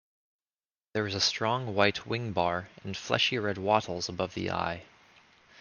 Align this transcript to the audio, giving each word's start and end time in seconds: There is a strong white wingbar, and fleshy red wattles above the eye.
There 0.93 1.05
is 1.05 1.13
a 1.13 1.19
strong 1.21 1.75
white 1.75 2.07
wingbar, 2.07 2.69
and 2.83 2.97
fleshy 2.97 3.37
red 3.37 3.59
wattles 3.59 4.09
above 4.09 4.33
the 4.33 4.49
eye. 4.49 4.81